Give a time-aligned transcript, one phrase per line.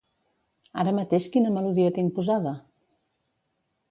[0.83, 2.53] Ara mateix quina melodia tinc posada?